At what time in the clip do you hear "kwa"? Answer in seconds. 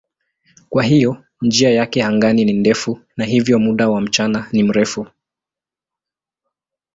0.69-0.83